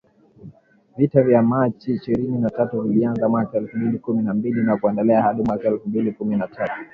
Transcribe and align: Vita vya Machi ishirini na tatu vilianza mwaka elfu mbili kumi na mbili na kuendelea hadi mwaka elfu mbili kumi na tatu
Vita 0.97 1.21
vya 1.23 1.41
Machi 1.41 1.93
ishirini 1.93 2.37
na 2.37 2.49
tatu 2.49 2.81
vilianza 2.81 3.29
mwaka 3.29 3.57
elfu 3.57 3.77
mbili 3.77 3.99
kumi 3.99 4.23
na 4.23 4.33
mbili 4.33 4.63
na 4.63 4.77
kuendelea 4.77 5.21
hadi 5.21 5.43
mwaka 5.43 5.67
elfu 5.67 5.89
mbili 5.89 6.11
kumi 6.11 6.35
na 6.35 6.47
tatu 6.47 6.83